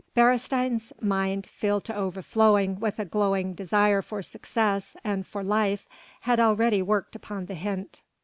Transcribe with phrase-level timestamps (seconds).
[0.17, 5.87] Beresteyn's mind filled to over flowing with a glowing desire for success and for life
[6.21, 8.01] had readily worked upon the hint.